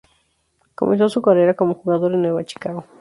Comenzó 0.73 1.09
su 1.09 1.21
carrera 1.21 1.53
como 1.53 1.75
jugador 1.75 2.15
en 2.15 2.23
Nueva 2.23 2.43
Chicago. 2.43 2.85